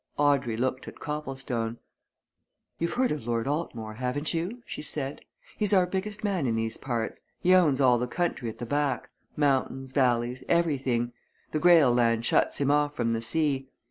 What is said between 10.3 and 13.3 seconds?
everything. The Greyle land shuts him off from the